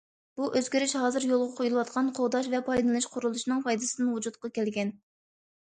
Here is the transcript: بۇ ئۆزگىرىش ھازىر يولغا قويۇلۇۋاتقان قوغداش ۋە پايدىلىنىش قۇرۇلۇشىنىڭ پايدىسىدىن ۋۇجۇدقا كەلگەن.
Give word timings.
بۇ 0.39 0.45
ئۆزگىرىش 0.59 0.95
ھازىر 1.01 1.27
يولغا 1.31 1.57
قويۇلۇۋاتقان 1.59 2.09
قوغداش 2.21 2.49
ۋە 2.55 2.63
پايدىلىنىش 2.71 3.09
قۇرۇلۇشىنىڭ 3.13 3.63
پايدىسىدىن 3.69 4.13
ۋۇجۇدقا 4.17 4.55
كەلگەن. 4.59 4.93